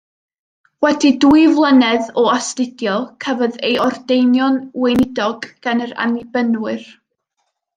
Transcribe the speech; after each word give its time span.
Wedi 0.85 1.09
dwy 1.25 1.43
flynedd 1.57 2.07
o 2.21 2.23
astudio 2.35 2.95
cafodd 3.25 3.59
ei 3.69 3.75
ordeinio'n 3.89 4.59
weinidog 4.85 5.47
gan 5.67 5.85
yr 5.89 5.95
Annibynwyr. 6.07 6.91